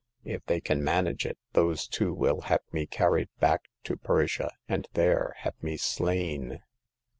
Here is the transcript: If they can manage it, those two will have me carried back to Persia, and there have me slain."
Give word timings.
If 0.23 0.43
they 0.47 0.59
can 0.59 0.83
manage 0.83 1.27
it, 1.27 1.37
those 1.53 1.87
two 1.87 2.11
will 2.11 2.41
have 2.45 2.61
me 2.71 2.87
carried 2.87 3.29
back 3.39 3.65
to 3.83 3.95
Persia, 3.97 4.49
and 4.67 4.87
there 4.95 5.35
have 5.43 5.53
me 5.61 5.77
slain." 5.77 6.63